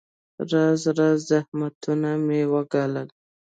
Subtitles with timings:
[0.49, 3.07] راز راز زحمتونه مې وګالل.